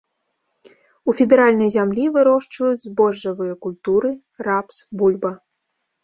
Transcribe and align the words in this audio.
У 1.11 1.13
федэральнай 1.17 1.67
зямлі 1.75 2.05
вырошчваюць 2.15 2.85
збожжавыя 2.85 3.53
культуры, 3.65 4.09
рапс, 4.47 4.75
бульба. 5.03 5.31